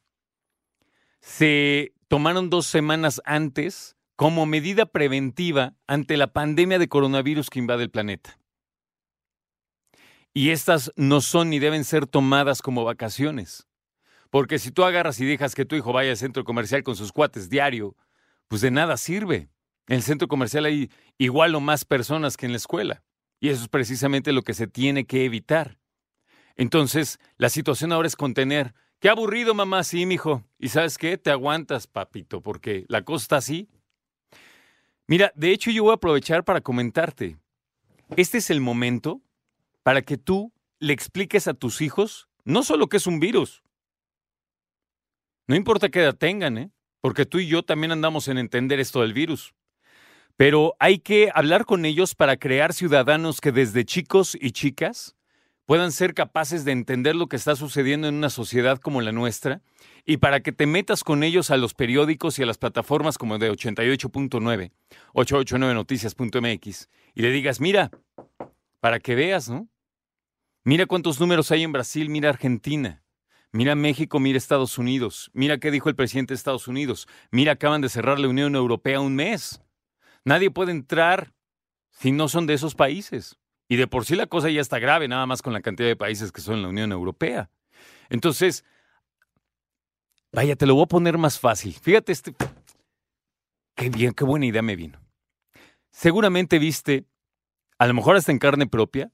Se 1.20 1.92
tomaron 2.08 2.50
dos 2.50 2.66
semanas 2.66 3.22
antes 3.26 3.98
como 4.16 4.46
medida 4.46 4.86
preventiva 4.86 5.74
ante 5.86 6.16
la 6.16 6.28
pandemia 6.28 6.80
de 6.80 6.88
coronavirus 6.88 7.50
que 7.50 7.60
invade 7.60 7.84
el 7.84 7.90
planeta. 7.90 8.40
Y 10.34 10.50
estas 10.50 10.92
no 10.96 11.22
son 11.22 11.50
ni 11.50 11.60
deben 11.60 11.84
ser 11.84 12.08
tomadas 12.08 12.62
como 12.62 12.84
vacaciones. 12.84 13.68
Porque 14.32 14.58
si 14.58 14.72
tú 14.72 14.84
agarras 14.84 15.20
y 15.20 15.26
dejas 15.26 15.54
que 15.54 15.66
tu 15.66 15.76
hijo 15.76 15.94
vaya 15.94 16.10
al 16.10 16.18
centro 16.18 16.44
comercial 16.44 16.84
con 16.84 16.96
sus 16.96 17.12
cuates 17.12 17.50
diario, 17.50 17.96
pues 18.48 18.62
de 18.62 18.72
nada 18.72 18.98
sirve. 18.98 19.50
En 19.88 19.98
el 19.98 20.02
centro 20.02 20.28
comercial 20.28 20.66
hay 20.66 20.90
igual 21.20 21.54
o 21.54 21.60
más 21.60 21.86
personas 21.86 22.36
que 22.36 22.48
en 22.48 22.52
la 22.52 22.58
escuela. 22.58 23.04
Y 23.40 23.50
eso 23.50 23.64
es 23.64 23.70
precisamente 23.70 24.32
lo 24.32 24.42
que 24.42 24.56
se 24.56 24.66
tiene 24.66 25.06
que 25.06 25.26
evitar. 25.26 25.78
Entonces, 26.56 27.20
la 27.38 27.50
situación 27.50 27.92
ahora 27.92 28.08
es 28.08 28.16
contener. 28.16 28.74
Qué 29.00 29.10
aburrido, 29.10 29.54
mamá, 29.54 29.84
sí, 29.84 30.06
mijo. 30.06 30.44
¿Y 30.58 30.70
sabes 30.70 30.98
qué? 30.98 31.18
Te 31.18 31.30
aguantas, 31.30 31.86
papito, 31.86 32.42
porque 32.42 32.86
la 32.88 33.04
cosa 33.04 33.24
está 33.24 33.38
así. 33.38 33.70
Mira, 35.06 35.32
de 35.36 35.52
hecho 35.52 35.70
yo 35.70 35.84
voy 35.84 35.92
a 35.92 35.96
aprovechar 35.96 36.44
para 36.44 36.62
comentarte. 36.62 37.38
Este 38.16 38.38
es 38.38 38.50
el 38.50 38.62
momento 38.62 39.22
para 39.84 40.02
que 40.02 40.18
tú 40.18 40.54
le 40.80 40.94
expliques 40.94 41.48
a 41.48 41.54
tus 41.54 41.82
hijos 41.82 42.30
no 42.46 42.64
solo 42.64 42.88
que 42.88 42.98
es 42.98 43.08
un 43.08 43.20
virus. 43.20 43.64
No 45.48 45.56
importa 45.56 45.90
qué 45.90 46.02
edad 46.02 46.16
tengan, 46.16 46.58
¿eh? 46.58 46.72
Porque 47.02 47.26
tú 47.26 47.40
y 47.40 47.48
yo 47.48 47.64
también 47.64 47.92
andamos 47.92 48.28
en 48.28 48.38
entender 48.38 48.80
esto 48.80 49.02
del 49.02 49.14
virus. 49.14 49.54
Pero 50.36 50.76
hay 50.80 51.00
que 51.00 51.30
hablar 51.34 51.66
con 51.66 51.86
ellos 51.86 52.16
para 52.16 52.38
crear 52.38 52.74
ciudadanos 52.74 53.40
que 53.42 53.52
desde 53.52 53.86
chicos 53.86 54.36
y 54.40 54.52
chicas 54.52 55.16
puedan 55.66 55.92
ser 55.92 56.14
capaces 56.14 56.66
de 56.66 56.72
entender 56.72 57.16
lo 57.16 57.28
que 57.28 57.36
está 57.36 57.56
sucediendo 57.56 58.08
en 58.08 58.16
una 58.16 58.30
sociedad 58.30 58.80
como 58.80 59.02
la 59.02 59.12
nuestra 59.12 59.62
y 60.06 60.18
para 60.18 60.42
que 60.42 60.52
te 60.52 60.66
metas 60.66 61.04
con 61.04 61.24
ellos 61.24 61.52
a 61.52 61.58
los 61.58 61.74
periódicos 61.74 62.40
y 62.40 62.44
a 62.44 62.46
las 62.46 62.58
plataformas 62.58 63.18
como 63.18 63.38
de 63.38 63.52
88.9, 63.52 64.72
889noticias.mx 65.14 66.90
y 67.16 67.22
le 67.22 67.32
digas, 67.32 67.62
mira, 67.62 67.92
para 68.80 69.00
que 69.00 69.16
veas, 69.16 69.50
¿no? 69.50 69.70
Mira 70.66 70.86
cuántos 70.86 71.20
números 71.20 71.52
hay 71.52 71.64
en 71.64 71.74
Brasil, 71.74 72.10
mira 72.10 72.30
Argentina, 72.30 73.04
mira 73.52 73.76
México, 73.76 74.20
mira 74.20 74.38
Estados 74.38 74.78
Unidos, 74.78 75.30
mira 75.34 75.58
qué 75.58 75.72
dijo 75.72 75.90
el 75.90 75.96
presidente 75.96 76.34
de 76.34 76.38
Estados 76.38 76.70
Unidos, 76.70 77.08
mira 77.32 77.54
acaban 77.54 77.82
de 77.82 77.90
cerrar 77.90 78.18
la 78.18 78.30
Unión 78.30 78.56
Europea 78.56 79.02
un 79.02 79.16
mes. 79.16 79.62
Nadie 80.24 80.52
puede 80.52 80.72
entrar 80.72 81.34
si 81.90 82.14
no 82.14 82.30
son 82.30 82.48
de 82.48 82.54
esos 82.54 82.76
países. 82.76 83.38
Y 83.68 83.76
de 83.76 83.88
por 83.88 84.06
sí 84.06 84.16
la 84.16 84.28
cosa 84.28 84.50
ya 84.50 84.62
está 84.62 84.80
grave, 84.80 85.08
nada 85.08 85.26
más 85.26 85.42
con 85.42 85.52
la 85.52 85.62
cantidad 85.62 85.88
de 85.88 85.96
países 85.96 86.32
que 86.32 86.42
son 86.42 86.56
en 86.56 86.62
la 86.62 86.70
Unión 86.70 86.92
Europea. 86.92 87.50
Entonces, 88.10 88.64
vaya, 90.32 90.56
te 90.56 90.66
lo 90.66 90.76
voy 90.76 90.84
a 90.84 90.88
poner 90.88 91.18
más 91.18 91.40
fácil. 91.40 91.74
Fíjate 91.74 92.12
este... 92.12 92.36
Qué 93.76 93.90
bien, 93.90 94.14
qué 94.14 94.24
buena 94.24 94.46
idea 94.46 94.62
me 94.62 94.76
vino. 94.76 95.00
Seguramente 95.92 96.60
viste, 96.60 97.06
a 97.80 97.88
lo 97.88 97.94
mejor 97.94 98.16
hasta 98.16 98.32
en 98.32 98.40
carne 98.40 98.68
propia, 98.68 99.12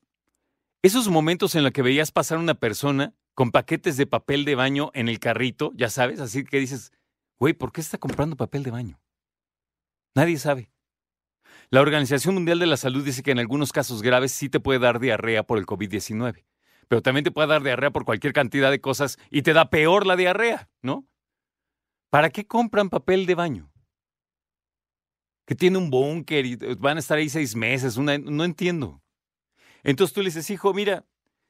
esos 0.81 1.09
momentos 1.09 1.55
en 1.55 1.63
los 1.63 1.73
que 1.73 1.81
veías 1.81 2.11
pasar 2.11 2.37
una 2.37 2.53
persona 2.53 3.13
con 3.33 3.51
paquetes 3.51 3.97
de 3.97 4.05
papel 4.05 4.45
de 4.45 4.55
baño 4.55 4.91
en 4.93 5.09
el 5.09 5.19
carrito, 5.19 5.71
ya 5.75 5.89
sabes, 5.89 6.19
así 6.19 6.43
que 6.43 6.59
dices, 6.59 6.91
güey, 7.37 7.53
¿por 7.53 7.71
qué 7.71 7.81
está 7.81 7.97
comprando 7.97 8.37
papel 8.37 8.63
de 8.63 8.71
baño? 8.71 8.99
Nadie 10.15 10.37
sabe. 10.37 10.71
La 11.69 11.81
Organización 11.81 12.33
Mundial 12.33 12.59
de 12.59 12.65
la 12.65 12.77
Salud 12.77 13.03
dice 13.03 13.23
que 13.23 13.31
en 13.31 13.39
algunos 13.39 13.71
casos 13.71 14.01
graves 14.01 14.31
sí 14.31 14.49
te 14.49 14.59
puede 14.59 14.79
dar 14.79 14.99
diarrea 14.99 15.43
por 15.43 15.57
el 15.57 15.65
COVID-19, 15.65 16.45
pero 16.87 17.01
también 17.01 17.23
te 17.23 17.31
puede 17.31 17.49
dar 17.49 17.61
diarrea 17.61 17.91
por 17.91 18.05
cualquier 18.05 18.33
cantidad 18.33 18.71
de 18.71 18.81
cosas 18.81 19.17
y 19.29 19.41
te 19.41 19.53
da 19.53 19.69
peor 19.69 20.07
la 20.07 20.15
diarrea, 20.15 20.69
¿no? 20.81 21.05
¿Para 22.09 22.29
qué 22.29 22.47
compran 22.47 22.89
papel 22.89 23.25
de 23.25 23.35
baño? 23.35 23.71
Que 25.45 25.55
tiene 25.55 25.77
un 25.77 25.89
búnker 25.89 26.45
y 26.45 26.55
van 26.55 26.97
a 26.97 26.99
estar 26.99 27.17
ahí 27.17 27.29
seis 27.29 27.55
meses, 27.55 27.97
no 27.97 28.43
entiendo. 28.43 29.01
Entonces 29.83 30.13
tú 30.13 30.21
le 30.21 30.27
dices, 30.27 30.49
hijo, 30.49 30.73
mira, 30.73 31.05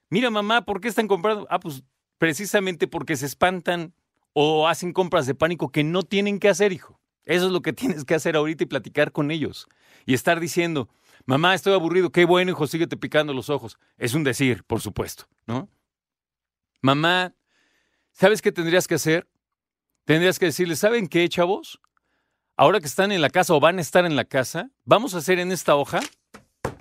mira 0.09 0.29
mamá, 0.29 0.65
¿por 0.65 0.81
qué 0.81 0.87
están 0.87 1.07
comprando? 1.07 1.47
Ah, 1.49 1.59
pues 1.59 1.83
precisamente 2.17 2.87
porque 2.87 3.15
se 3.15 3.25
espantan 3.25 3.93
o 4.33 4.67
hacen 4.67 4.93
compras 4.93 5.25
de 5.25 5.35
pánico 5.35 5.71
que 5.71 5.83
no 5.83 6.03
tienen 6.03 6.39
que 6.39 6.49
hacer, 6.49 6.71
hijo. 6.71 6.99
Eso 7.25 7.47
es 7.47 7.51
lo 7.51 7.61
que 7.61 7.73
tienes 7.73 8.05
que 8.05 8.15
hacer 8.15 8.35
ahorita 8.35 8.63
y 8.63 8.67
platicar 8.67 9.11
con 9.11 9.31
ellos. 9.31 9.67
Y 10.05 10.13
estar 10.13 10.39
diciendo, 10.39 10.89
mamá, 11.25 11.53
estoy 11.53 11.73
aburrido, 11.73 12.11
qué 12.11 12.25
bueno, 12.25 12.51
hijo, 12.51 12.67
síguete 12.67 12.97
picando 12.97 13.33
los 13.33 13.49
ojos. 13.49 13.77
Es 13.97 14.13
un 14.13 14.23
decir, 14.23 14.63
por 14.63 14.81
supuesto, 14.81 15.27
¿no? 15.45 15.69
Mamá, 16.81 17.33
¿sabes 18.11 18.41
qué 18.41 18.51
tendrías 18.51 18.87
que 18.87 18.95
hacer? 18.95 19.27
Tendrías 20.05 20.39
que 20.39 20.47
decirle, 20.47 20.75
¿saben 20.75 21.07
qué, 21.07 21.27
chavos? 21.29 21.79
Ahora 22.55 22.79
que 22.79 22.87
están 22.87 23.11
en 23.11 23.21
la 23.21 23.29
casa 23.29 23.53
o 23.53 23.59
van 23.59 23.77
a 23.77 23.81
estar 23.81 24.05
en 24.05 24.15
la 24.15 24.25
casa, 24.25 24.71
vamos 24.83 25.13
a 25.13 25.19
hacer 25.19 25.39
en 25.39 25.51
esta 25.51 25.75
hoja, 25.75 25.99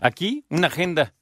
aquí, 0.00 0.44
una 0.48 0.68
agenda. 0.68 1.14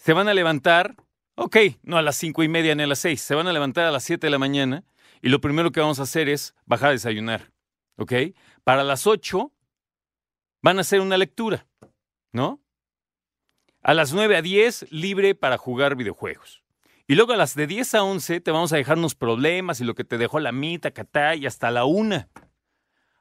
Se 0.00 0.14
van 0.14 0.28
a 0.28 0.34
levantar, 0.34 0.96
ok, 1.34 1.58
no 1.82 1.98
a 1.98 2.02
las 2.02 2.16
cinco 2.16 2.42
y 2.42 2.48
media 2.48 2.74
ni 2.74 2.84
a 2.84 2.86
las 2.86 3.00
seis, 3.00 3.20
se 3.20 3.34
van 3.34 3.46
a 3.48 3.52
levantar 3.52 3.84
a 3.84 3.90
las 3.90 4.02
siete 4.02 4.28
de 4.28 4.30
la 4.30 4.38
mañana 4.38 4.82
y 5.20 5.28
lo 5.28 5.42
primero 5.42 5.72
que 5.72 5.80
vamos 5.80 6.00
a 6.00 6.04
hacer 6.04 6.30
es 6.30 6.54
bajar 6.64 6.88
a 6.88 6.92
desayunar, 6.92 7.52
¿ok? 7.98 8.14
Para 8.64 8.82
las 8.82 9.06
ocho 9.06 9.52
van 10.62 10.78
a 10.78 10.80
hacer 10.80 11.02
una 11.02 11.18
lectura, 11.18 11.66
¿no? 12.32 12.62
A 13.82 13.92
las 13.92 14.14
9 14.14 14.38
a 14.38 14.40
10, 14.40 14.90
libre 14.90 15.34
para 15.34 15.58
jugar 15.58 15.96
videojuegos. 15.96 16.64
Y 17.06 17.14
luego 17.14 17.34
a 17.34 17.36
las 17.36 17.54
de 17.54 17.66
10 17.66 17.94
a 17.96 18.02
11 18.02 18.40
te 18.40 18.50
vamos 18.50 18.72
a 18.72 18.76
dejar 18.76 18.96
unos 18.96 19.14
problemas 19.14 19.82
y 19.82 19.84
lo 19.84 19.94
que 19.94 20.04
te 20.04 20.16
dejó 20.16 20.40
la 20.40 20.50
mitad, 20.52 20.94
catá, 20.94 21.34
y 21.34 21.44
hasta 21.44 21.70
la 21.70 21.84
1. 21.84 22.26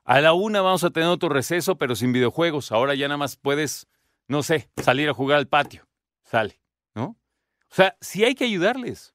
A 0.05 0.21
la 0.21 0.31
1 0.31 0.63
vamos 0.63 0.85
a 0.85 0.91
tener 0.91 1.09
otro 1.09 1.27
receso, 1.27 1.77
pero 1.77 1.95
sin 1.97 2.13
videojuegos. 2.13 2.71
Ahora 2.71 2.95
ya 2.95 3.09
nada 3.09 3.17
más 3.17 3.35
puedes, 3.35 3.89
no 4.29 4.43
sé, 4.43 4.69
salir 4.77 5.09
a 5.09 5.13
jugar 5.13 5.39
al 5.39 5.49
patio. 5.49 5.85
Sale, 6.23 6.58
¿no? 6.95 7.17
O 7.71 7.75
sea, 7.75 7.95
sí 8.01 8.23
hay 8.23 8.35
que 8.35 8.45
ayudarles. 8.45 9.13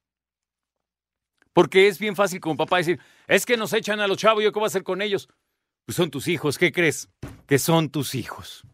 Porque 1.52 1.88
es 1.88 1.98
bien 1.98 2.16
fácil 2.16 2.40
como 2.40 2.56
papá 2.56 2.78
decir, 2.78 3.00
es 3.28 3.46
que 3.46 3.56
nos 3.56 3.72
echan 3.72 4.00
a 4.00 4.08
los 4.08 4.18
chavos, 4.18 4.42
¿yo 4.42 4.52
qué 4.52 4.58
voy 4.58 4.66
a 4.66 4.68
hacer 4.68 4.82
con 4.82 5.02
ellos? 5.02 5.28
Pues 5.86 5.96
son 5.96 6.10
tus 6.10 6.28
hijos, 6.28 6.58
¿qué 6.58 6.72
crees? 6.72 7.08
Que 7.46 7.58
son 7.58 7.90
tus 7.90 8.14
hijos. 8.14 8.64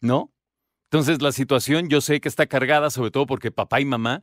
¿No? 0.00 0.32
Entonces 0.84 1.20
la 1.22 1.32
situación 1.32 1.88
yo 1.88 2.00
sé 2.00 2.20
que 2.20 2.28
está 2.28 2.46
cargada, 2.46 2.90
sobre 2.90 3.10
todo 3.10 3.26
porque 3.26 3.50
papá 3.50 3.80
y 3.80 3.84
mamá 3.84 4.22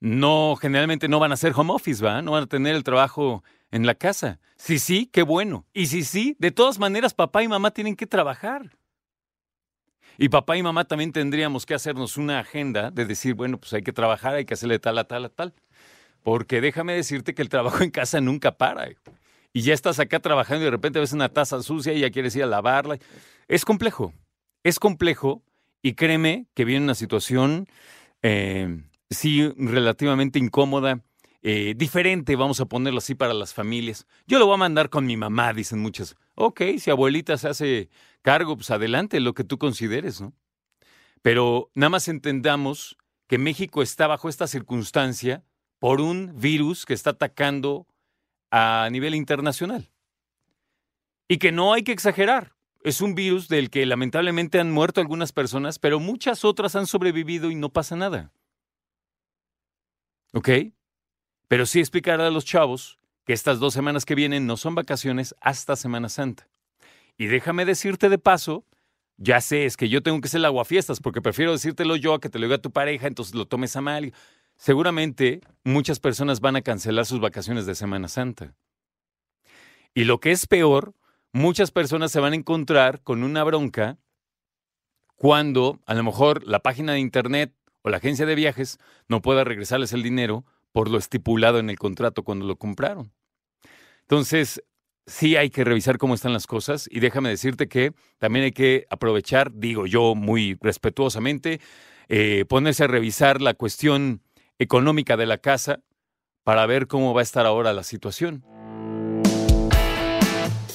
no, 0.00 0.56
generalmente 0.56 1.08
no 1.08 1.18
van 1.20 1.30
a 1.30 1.34
hacer 1.34 1.52
home 1.54 1.72
office, 1.74 2.02
¿va? 2.02 2.22
No 2.22 2.32
van 2.32 2.44
a 2.44 2.46
tener 2.46 2.74
el 2.74 2.84
trabajo 2.84 3.44
en 3.70 3.86
la 3.86 3.94
casa. 3.94 4.40
Sí, 4.56 4.78
sí, 4.78 5.06
qué 5.06 5.22
bueno. 5.22 5.66
Y 5.74 5.86
sí, 5.86 6.04
sí, 6.04 6.36
de 6.38 6.50
todas 6.50 6.78
maneras 6.78 7.12
papá 7.12 7.42
y 7.42 7.48
mamá 7.48 7.70
tienen 7.70 7.96
que 7.96 8.06
trabajar. 8.06 8.70
Y 10.18 10.28
papá 10.28 10.56
y 10.56 10.62
mamá 10.62 10.84
también 10.84 11.12
tendríamos 11.12 11.66
que 11.66 11.74
hacernos 11.74 12.16
una 12.16 12.40
agenda 12.40 12.90
de 12.90 13.04
decir, 13.04 13.34
bueno, 13.34 13.58
pues 13.58 13.72
hay 13.72 13.82
que 13.82 13.92
trabajar, 13.92 14.34
hay 14.34 14.44
que 14.44 14.54
hacerle 14.54 14.78
tal 14.78 14.98
a 14.98 15.04
tal 15.04 15.24
a 15.24 15.28
tal. 15.28 15.54
Porque 16.22 16.60
déjame 16.60 16.94
decirte 16.94 17.34
que 17.34 17.42
el 17.42 17.48
trabajo 17.48 17.82
en 17.82 17.90
casa 17.90 18.20
nunca 18.20 18.56
para 18.56 18.88
y 19.52 19.62
ya 19.62 19.74
estás 19.74 19.98
acá 19.98 20.20
trabajando 20.20 20.62
y 20.62 20.64
de 20.66 20.70
repente 20.70 21.00
ves 21.00 21.12
una 21.12 21.28
taza 21.28 21.62
sucia 21.62 21.92
y 21.92 22.00
ya 22.00 22.10
quieres 22.10 22.36
ir 22.36 22.44
a 22.44 22.46
lavarla. 22.46 22.98
Es 23.48 23.64
complejo, 23.64 24.12
es 24.62 24.78
complejo 24.78 25.42
y 25.82 25.94
créeme 25.94 26.46
que 26.54 26.64
viene 26.64 26.84
una 26.84 26.94
situación, 26.94 27.66
eh, 28.22 28.82
sí, 29.10 29.48
relativamente 29.56 30.38
incómoda, 30.38 31.00
eh, 31.42 31.74
diferente, 31.76 32.36
vamos 32.36 32.60
a 32.60 32.66
ponerlo 32.66 32.98
así 32.98 33.14
para 33.14 33.34
las 33.34 33.54
familias. 33.54 34.06
Yo 34.26 34.38
lo 34.38 34.46
voy 34.46 34.54
a 34.54 34.58
mandar 34.58 34.90
con 34.90 35.06
mi 35.06 35.16
mamá, 35.16 35.52
dicen 35.52 35.80
muchas. 35.80 36.16
Ok, 36.42 36.62
si 36.78 36.90
abuelita 36.90 37.36
se 37.36 37.48
hace 37.48 37.90
cargo, 38.22 38.56
pues 38.56 38.70
adelante, 38.70 39.20
lo 39.20 39.34
que 39.34 39.44
tú 39.44 39.58
consideres, 39.58 40.22
¿no? 40.22 40.32
Pero 41.20 41.70
nada 41.74 41.90
más 41.90 42.08
entendamos 42.08 42.96
que 43.26 43.36
México 43.36 43.82
está 43.82 44.06
bajo 44.06 44.30
esta 44.30 44.46
circunstancia 44.46 45.44
por 45.78 46.00
un 46.00 46.40
virus 46.40 46.86
que 46.86 46.94
está 46.94 47.10
atacando 47.10 47.86
a 48.50 48.88
nivel 48.90 49.14
internacional. 49.14 49.90
Y 51.28 51.36
que 51.36 51.52
no 51.52 51.74
hay 51.74 51.82
que 51.82 51.92
exagerar. 51.92 52.54
Es 52.84 53.02
un 53.02 53.14
virus 53.14 53.48
del 53.48 53.68
que 53.68 53.84
lamentablemente 53.84 54.58
han 54.58 54.72
muerto 54.72 55.02
algunas 55.02 55.32
personas, 55.32 55.78
pero 55.78 56.00
muchas 56.00 56.46
otras 56.46 56.74
han 56.74 56.86
sobrevivido 56.86 57.50
y 57.50 57.54
no 57.54 57.68
pasa 57.68 57.96
nada. 57.96 58.32
¿Ok? 60.32 60.48
Pero 61.48 61.66
sí 61.66 61.80
explicar 61.80 62.18
a 62.22 62.30
los 62.30 62.46
chavos 62.46 62.99
que 63.30 63.34
estas 63.34 63.60
dos 63.60 63.72
semanas 63.72 64.04
que 64.06 64.16
vienen 64.16 64.48
no 64.48 64.56
son 64.56 64.74
vacaciones 64.74 65.36
hasta 65.40 65.76
Semana 65.76 66.08
Santa. 66.08 66.48
Y 67.16 67.26
déjame 67.26 67.64
decirte 67.64 68.08
de 68.08 68.18
paso, 68.18 68.66
ya 69.18 69.40
sé, 69.40 69.66
es 69.66 69.76
que 69.76 69.88
yo 69.88 70.02
tengo 70.02 70.20
que 70.20 70.26
ser 70.26 70.38
el 70.38 70.46
aguafiestas 70.46 70.98
porque 70.98 71.22
prefiero 71.22 71.52
decírtelo 71.52 71.94
yo 71.94 72.14
a 72.14 72.20
que 72.20 72.28
te 72.28 72.40
lo 72.40 72.46
diga 72.46 72.58
tu 72.58 72.72
pareja, 72.72 73.06
entonces 73.06 73.36
lo 73.36 73.46
tomes 73.46 73.76
a 73.76 73.82
mal. 73.82 74.12
Seguramente 74.56 75.42
muchas 75.62 76.00
personas 76.00 76.40
van 76.40 76.56
a 76.56 76.62
cancelar 76.62 77.06
sus 77.06 77.20
vacaciones 77.20 77.66
de 77.66 77.76
Semana 77.76 78.08
Santa. 78.08 78.56
Y 79.94 80.06
lo 80.06 80.18
que 80.18 80.32
es 80.32 80.48
peor, 80.48 80.96
muchas 81.32 81.70
personas 81.70 82.10
se 82.10 82.18
van 82.18 82.32
a 82.32 82.36
encontrar 82.36 83.00
con 83.00 83.22
una 83.22 83.44
bronca 83.44 83.96
cuando 85.14 85.78
a 85.86 85.94
lo 85.94 86.02
mejor 86.02 86.44
la 86.48 86.64
página 86.64 86.94
de 86.94 86.98
internet 86.98 87.54
o 87.82 87.90
la 87.90 87.98
agencia 87.98 88.26
de 88.26 88.34
viajes 88.34 88.80
no 89.06 89.22
pueda 89.22 89.44
regresarles 89.44 89.92
el 89.92 90.02
dinero 90.02 90.44
por 90.72 90.90
lo 90.90 90.98
estipulado 90.98 91.60
en 91.60 91.70
el 91.70 91.78
contrato 91.78 92.24
cuando 92.24 92.44
lo 92.44 92.56
compraron. 92.56 93.12
Entonces, 94.10 94.62
sí 95.06 95.36
hay 95.36 95.50
que 95.50 95.62
revisar 95.62 95.96
cómo 95.96 96.14
están 96.14 96.32
las 96.32 96.48
cosas 96.48 96.88
y 96.90 96.98
déjame 96.98 97.28
decirte 97.28 97.68
que 97.68 97.92
también 98.18 98.46
hay 98.46 98.50
que 98.50 98.84
aprovechar, 98.90 99.52
digo 99.54 99.86
yo 99.86 100.16
muy 100.16 100.58
respetuosamente, 100.60 101.60
eh, 102.08 102.44
ponerse 102.48 102.82
a 102.82 102.88
revisar 102.88 103.40
la 103.40 103.54
cuestión 103.54 104.20
económica 104.58 105.16
de 105.16 105.26
la 105.26 105.38
casa 105.38 105.84
para 106.42 106.66
ver 106.66 106.88
cómo 106.88 107.14
va 107.14 107.20
a 107.20 107.22
estar 107.22 107.46
ahora 107.46 107.72
la 107.72 107.84
situación. 107.84 108.44